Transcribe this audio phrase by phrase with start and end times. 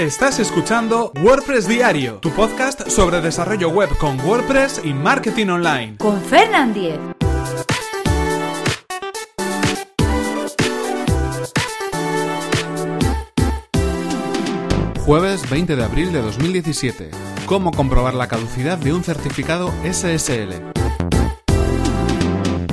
[0.00, 5.98] Estás escuchando WordPress Diario, tu podcast sobre desarrollo web con WordPress y marketing online.
[5.98, 6.98] Con Fernand Diez.
[15.04, 17.10] Jueves 20 de abril de 2017.
[17.44, 20.79] ¿Cómo comprobar la caducidad de un certificado SSL?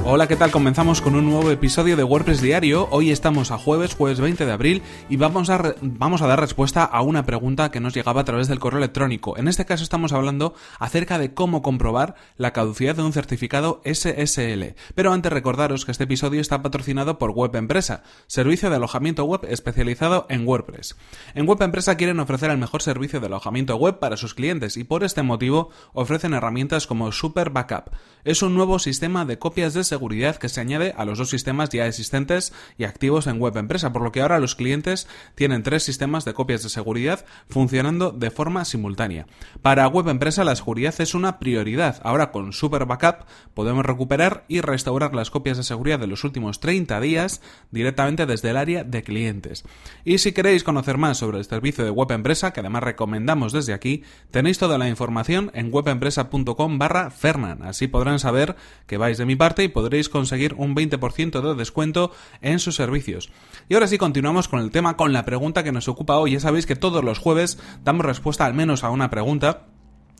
[0.09, 0.51] Hola, ¿qué tal?
[0.51, 2.87] Comenzamos con un nuevo episodio de WordPress Diario.
[2.91, 6.85] Hoy estamos a jueves, jueves 20 de abril, y vamos a, vamos a dar respuesta
[6.85, 9.37] a una pregunta que nos llegaba a través del correo electrónico.
[9.37, 14.75] En este caso estamos hablando acerca de cómo comprobar la caducidad de un certificado SSL.
[14.95, 19.41] Pero antes recordaros que este episodio está patrocinado por Web Empresa, servicio de alojamiento web
[19.49, 20.95] especializado en WordPress.
[21.35, 24.85] En Web Empresa quieren ofrecer el mejor servicio de alojamiento web para sus clientes y
[24.85, 27.91] por este motivo ofrecen herramientas como Super Backup.
[28.23, 31.31] Es un nuevo sistema de copias de seguridad seguridad que se añade a los dos
[31.31, 35.63] sistemas ya existentes y activos en Web Empresa, por lo que ahora los clientes tienen
[35.63, 39.25] tres sistemas de copias de seguridad funcionando de forma simultánea.
[39.63, 41.99] Para Web Empresa la seguridad es una prioridad.
[42.03, 43.25] Ahora con Super Backup
[43.55, 48.51] podemos recuperar y restaurar las copias de seguridad de los últimos 30 días directamente desde
[48.51, 49.63] el área de clientes.
[50.05, 53.73] Y si queréis conocer más sobre el servicio de Web Empresa, que además recomendamos desde
[53.73, 57.63] aquí, tenéis toda la información en webempresa.com barra Fernan.
[57.63, 61.55] Así podrán saber que vais de mi parte y podréis podréis conseguir un 20% de
[61.55, 63.29] descuento en sus servicios.
[63.69, 66.31] Y ahora sí continuamos con el tema, con la pregunta que nos ocupa hoy.
[66.31, 69.67] Ya sabéis que todos los jueves damos respuesta al menos a una pregunta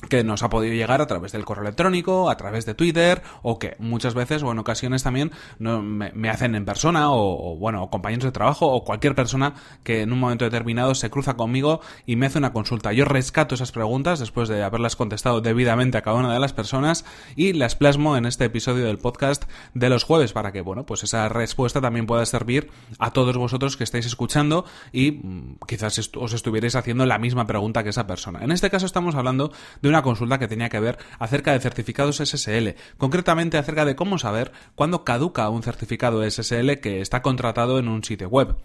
[0.09, 3.57] que nos ha podido llegar a través del correo electrónico, a través de Twitter, o
[3.57, 8.31] que muchas veces o en ocasiones también me, hacen en persona, o, bueno, compañeros de
[8.31, 12.37] trabajo, o cualquier persona que en un momento determinado se cruza conmigo y me hace
[12.37, 12.93] una consulta.
[12.93, 17.03] Yo rescato esas preguntas después de haberlas contestado debidamente a cada una de las personas
[17.35, 21.03] y las plasmo en este episodio del podcast de los jueves para que, bueno, pues
[21.03, 26.33] esa respuesta también pueda servir a todos vosotros que estáis escuchando y mm, quizás os
[26.33, 28.43] estuvierais haciendo la misma pregunta que esa persona.
[28.43, 29.51] En este caso estamos hablando
[29.81, 34.17] de una consulta que tenía que ver acerca de certificados SSL, concretamente acerca de cómo
[34.17, 38.55] saber cuándo caduca un certificado SSL que está contratado en un sitio web.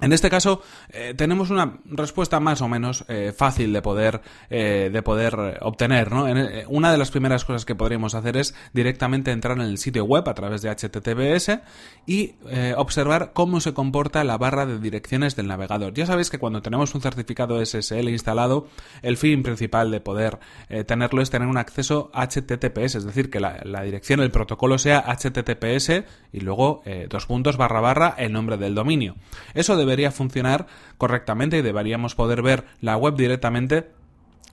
[0.00, 4.90] En este caso eh, tenemos una respuesta más o menos eh, fácil de poder eh,
[4.92, 6.12] de poder obtener.
[6.12, 6.26] ¿no?
[6.68, 10.28] una de las primeras cosas que podríamos hacer es directamente entrar en el sitio web
[10.28, 11.60] a través de HTTPS
[12.06, 12.34] y
[12.76, 15.94] observar cómo se comporta la barra de direcciones del navegador.
[15.94, 18.68] Ya sabéis que cuando tenemos un certificado SSL instalado,
[19.02, 20.38] el fin principal de poder
[20.86, 26.04] tenerlo es tener un acceso HTTPS, es decir, que la, dirección, el protocolo sea HTTPS
[26.32, 29.16] y luego dos puntos barra barra el nombre del dominio.
[29.54, 30.66] Eso debería funcionar
[30.98, 33.97] correctamente y deberíamos poder ver la web directamente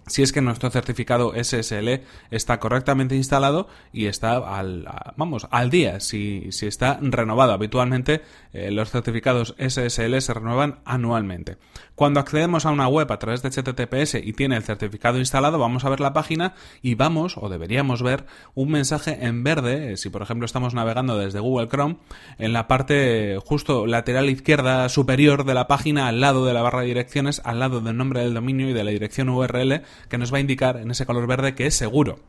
[0.07, 2.01] si es que nuestro certificado SSL
[2.31, 7.53] está correctamente instalado y está al, vamos, al día, si, si está renovado.
[7.53, 8.21] Habitualmente
[8.53, 11.57] eh, los certificados SSL se renuevan anualmente.
[11.95, 15.85] Cuando accedemos a una web a través de HTTPS y tiene el certificado instalado, vamos
[15.85, 20.21] a ver la página y vamos, o deberíamos ver, un mensaje en verde, si por
[20.21, 21.97] ejemplo estamos navegando desde Google Chrome,
[22.37, 26.81] en la parte justo lateral izquierda superior de la página, al lado de la barra
[26.81, 30.33] de direcciones, al lado del nombre del dominio y de la dirección URL, que nos
[30.33, 32.19] va a indicar en ese color verde que es seguro.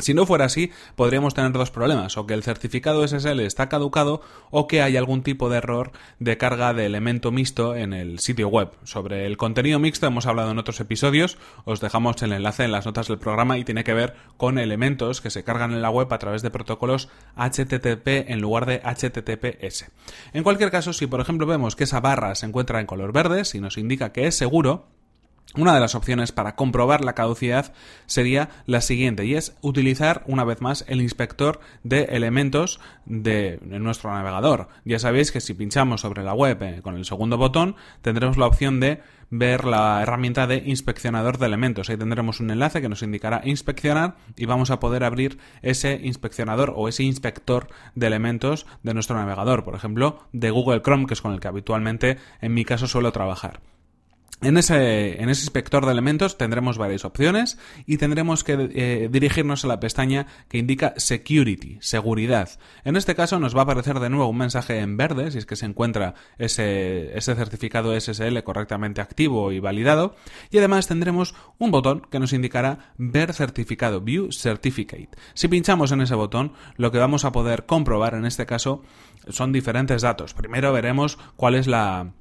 [0.00, 4.20] Si no fuera así, podríamos tener dos problemas, o que el certificado SSL está caducado
[4.52, 8.46] o que hay algún tipo de error de carga de elemento mixto en el sitio
[8.46, 8.70] web.
[8.84, 12.86] Sobre el contenido mixto hemos hablado en otros episodios, os dejamos el enlace en las
[12.86, 16.14] notas del programa y tiene que ver con elementos que se cargan en la web
[16.14, 19.90] a través de protocolos HTTP en lugar de HTTPS.
[20.32, 23.44] En cualquier caso, si por ejemplo vemos que esa barra se encuentra en color verde,
[23.44, 24.86] si nos indica que es seguro,
[25.54, 27.72] una de las opciones para comprobar la caducidad
[28.06, 34.12] sería la siguiente y es utilizar una vez más el inspector de elementos de nuestro
[34.12, 34.68] navegador.
[34.84, 38.46] Ya sabéis que si pinchamos sobre la web eh, con el segundo botón tendremos la
[38.46, 39.00] opción de
[39.30, 41.88] ver la herramienta de inspeccionador de elementos.
[41.88, 46.74] Ahí tendremos un enlace que nos indicará inspeccionar y vamos a poder abrir ese inspeccionador
[46.76, 51.22] o ese inspector de elementos de nuestro navegador, por ejemplo, de Google Chrome, que es
[51.22, 53.60] con el que habitualmente en mi caso suelo trabajar.
[54.40, 59.80] En ese, inspector de elementos tendremos varias opciones y tendremos que eh, dirigirnos a la
[59.80, 62.48] pestaña que indica Security, seguridad.
[62.84, 65.46] En este caso nos va a aparecer de nuevo un mensaje en verde si es
[65.46, 70.14] que se encuentra ese certificado SSL correctamente activo y validado.
[70.50, 75.10] Y además tendremos un botón que nos indicará Ver certificado, View Certificate.
[75.34, 78.82] Si pinchamos en ese botón, lo que vamos a poder comprobar en este caso
[79.28, 80.32] son diferentes datos.
[80.34, 82.12] Primero veremos cuál es la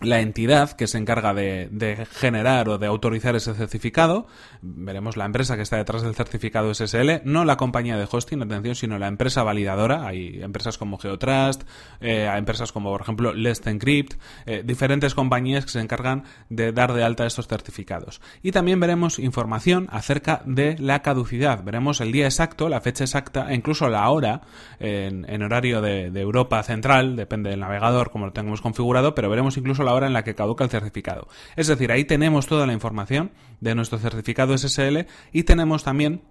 [0.00, 4.26] la entidad que se encarga de, generar o de autorizar ese certificado.
[4.62, 8.74] Veremos la empresa que está detrás del certificado SSL, no la compañía de hosting, atención,
[8.74, 10.06] sino la empresa validadora.
[10.06, 11.62] Hay empresas como Geotrust,
[12.00, 14.14] eh, hay empresas como, por ejemplo, Let's Encrypt,
[14.46, 18.20] eh, diferentes compañías que se encargan de dar de alta estos certificados.
[18.42, 21.62] Y también veremos información acerca de la caducidad.
[21.64, 24.42] Veremos el día exacto, la fecha exacta e incluso la hora
[24.78, 29.56] en, horario de, de Europa Central, depende del navegador como lo tengamos configurado, pero veremos
[29.56, 31.28] incluso la hora en la que caduca el certificado.
[31.56, 36.22] Es decir, ahí tenemos toda la información de nuestro certificado SSL y tenemos también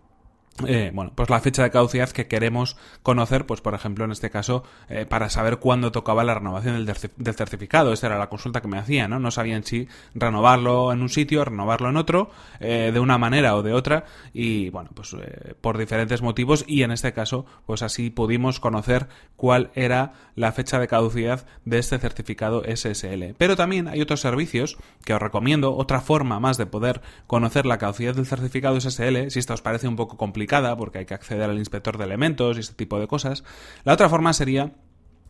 [0.65, 4.31] eh, bueno, pues la fecha de caducidad que queremos conocer, pues por ejemplo en este
[4.31, 7.94] caso, eh, para saber cuándo tocaba la renovación del, certificado.
[7.94, 9.19] Esta era la consulta que me hacía, ¿no?
[9.19, 13.62] No sabían si renovarlo en un sitio, renovarlo en otro, eh, de una manera o
[13.62, 15.15] de otra, y bueno, pues
[15.62, 20.80] por diferentes motivos, y en este caso, pues así pudimos conocer cuál era la fecha
[20.80, 23.36] de caducidad de este certificado SSL.
[23.38, 27.77] Pero también hay otros servicios que os recomiendo, otra forma más de poder conocer la
[27.77, 30.47] caducidad del certificado SSL, si esto os parece un poco complicado
[30.78, 33.44] porque hay que acceder al inspector de elementos y este tipo de cosas.
[33.84, 34.72] La otra forma sería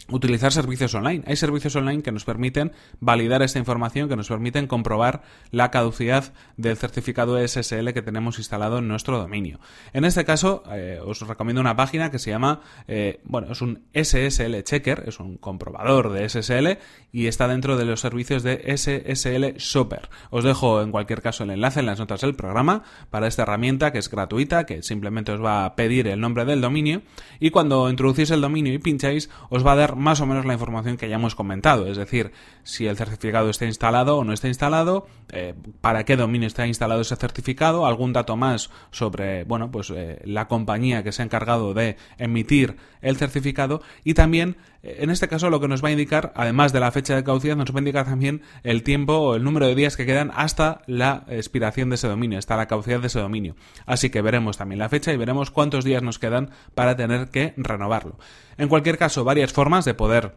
[0.09, 1.23] utilizar servicios online.
[1.27, 6.33] Hay servicios online que nos permiten validar esta información, que nos permiten comprobar la caducidad
[6.55, 9.59] del certificado SSL que tenemos instalado en nuestro dominio.
[9.93, 13.83] En este caso, eh, os recomiendo una página que se llama, eh, bueno, es un
[13.93, 16.79] SSL Checker, es un comprobador de SSL
[17.11, 20.09] y está dentro de los servicios de SSL Shopper.
[20.29, 23.91] Os dejo en cualquier caso el enlace en las notas del programa para esta herramienta
[23.91, 27.01] que es gratuita, que simplemente os va a pedir el nombre del dominio
[27.39, 30.53] y cuando introducís el dominio y pincháis os va a dar más o menos la
[30.53, 32.31] información que ya hemos comentado, es decir,
[32.63, 37.01] si el certificado está instalado o no está instalado, eh, para qué dominio está instalado
[37.01, 41.73] ese certificado, algún dato más sobre, bueno, pues eh, la compañía que se ha encargado
[41.73, 44.57] de emitir el certificado y también,
[44.97, 47.55] en este caso, lo que nos va a indicar, además de la fecha de caducidad,
[47.55, 50.81] nos va a indicar también el tiempo o el número de días que quedan hasta
[50.87, 53.55] la expiración de ese dominio, hasta la caducidad de ese dominio.
[53.85, 57.53] Así que veremos también la fecha y veremos cuántos días nos quedan para tener que
[57.57, 58.17] renovarlo.
[58.57, 60.35] En cualquier caso, varias formas de poder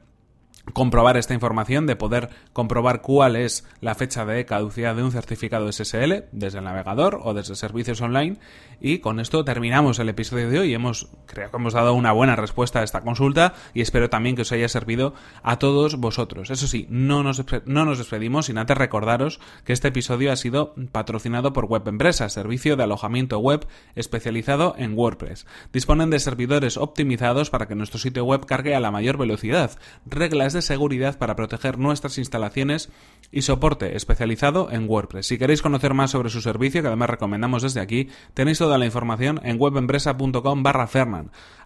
[0.72, 5.70] comprobar esta información, de poder comprobar cuál es la fecha de caducidad de un certificado
[5.70, 8.38] SSL desde el navegador o desde servicios online.
[8.80, 10.74] Y con esto terminamos el episodio de hoy.
[10.74, 14.42] Hemos, creo que hemos dado una buena respuesta a esta consulta y espero también que
[14.42, 16.50] os haya servido a todos vosotros.
[16.50, 20.74] Eso sí, no nos, no nos despedimos sin antes recordaros que este episodio ha sido
[20.92, 25.46] patrocinado por Web Empresa, servicio de alojamiento web especializado en WordPress.
[25.72, 30.52] Disponen de servidores optimizados para que nuestro sitio web cargue a la mayor velocidad, reglas
[30.52, 32.90] de seguridad para proteger nuestras instalaciones
[33.32, 35.26] y soporte especializado en WordPress.
[35.26, 38.86] Si queréis conocer más sobre su servicio, que además recomendamos desde aquí, tenéis toda la
[38.86, 40.80] información en webempresa.com barra.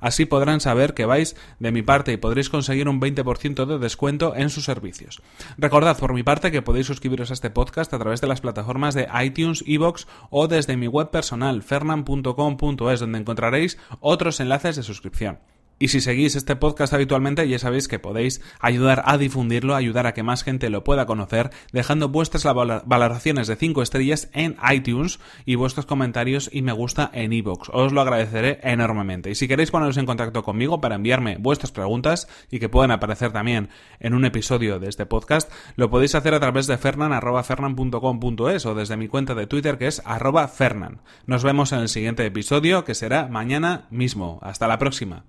[0.01, 4.35] Así podrán saber que vais de mi parte y podréis conseguir un 20% de descuento
[4.37, 5.23] en sus servicios.
[5.56, 8.95] Recordad por mi parte que podéis suscribiros a este podcast a través de las plataformas
[8.95, 15.39] de iTunes, Evox o desde mi web personal fernan.com.es donde encontraréis otros enlaces de suscripción.
[15.85, 20.15] Y si seguís este podcast habitualmente, ya sabéis que podéis ayudar a difundirlo, ayudar a
[20.15, 22.43] que más gente lo pueda conocer, dejando vuestras
[22.87, 27.69] valoraciones de 5 estrellas en iTunes y vuestros comentarios y me gusta en iVoox.
[27.71, 29.29] Os lo agradeceré enormemente.
[29.29, 33.33] Y si queréis poneros en contacto conmigo para enviarme vuestras preguntas y que puedan aparecer
[33.33, 33.69] también
[34.01, 38.97] en un episodio de este podcast, lo podéis hacer a través de fernan.fernan.com.es o desde
[38.97, 41.03] mi cuenta de Twitter que es arroba fernan.
[41.27, 44.39] Nos vemos en el siguiente episodio que será mañana mismo.
[44.41, 45.27] Hasta la próxima.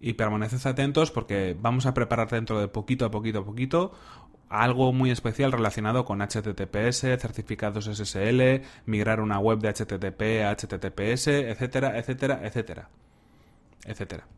[0.00, 3.92] Y permaneced atentos porque vamos a preparar dentro de poquito a poquito a poquito
[4.48, 11.28] algo muy especial relacionado con HTTPS, certificados SSL, migrar una web de HTTP a HTTPS,
[11.28, 12.88] etcétera, etcétera, etcétera,
[13.84, 14.37] etcétera.